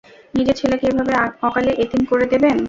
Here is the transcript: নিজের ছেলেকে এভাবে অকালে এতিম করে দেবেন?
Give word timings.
নিজের 0.33 0.55
ছেলেকে 0.59 0.85
এভাবে 0.89 1.13
অকালে 1.47 1.71
এতিম 1.83 2.01
করে 2.11 2.25
দেবেন? 2.33 2.55